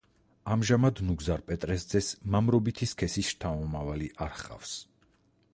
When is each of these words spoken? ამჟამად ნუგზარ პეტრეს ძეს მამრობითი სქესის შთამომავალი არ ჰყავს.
ამჟამად 0.53 1.01
ნუგზარ 1.09 1.43
პეტრეს 1.51 1.85
ძეს 1.93 2.09
მამრობითი 2.37 2.91
სქესის 2.95 3.31
შთამომავალი 3.35 4.13
არ 4.29 4.37
ჰყავს. 4.43 4.77